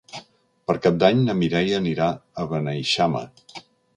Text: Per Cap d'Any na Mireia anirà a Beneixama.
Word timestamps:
Per 0.69 0.75
Cap 0.85 0.95
d'Any 1.03 1.19
na 1.27 1.35
Mireia 1.41 1.77
anirà 1.83 2.09
a 2.15 2.45
Beneixama. 2.53 3.25